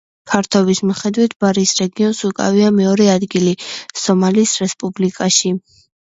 ფართობის 0.29 0.79
მიხედვით 0.91 1.33
ბარის 1.43 1.73
რეგიონს 1.81 2.21
უკავია 2.29 2.71
მეორე 2.77 3.07
ადგილი 3.15 3.51
სომალის 4.05 4.55
რესპუბლიკაში. 4.63 5.53